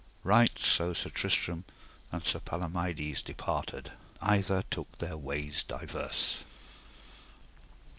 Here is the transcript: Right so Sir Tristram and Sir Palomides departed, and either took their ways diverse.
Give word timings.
Right 0.23 0.57
so 0.57 0.93
Sir 0.93 1.11
Tristram 1.11 1.63
and 2.11 2.23
Sir 2.23 2.39
Palomides 2.39 3.21
departed, 3.21 3.91
and 4.19 4.31
either 4.31 4.63
took 4.71 4.97
their 4.97 5.15
ways 5.15 5.61
diverse. 5.61 6.43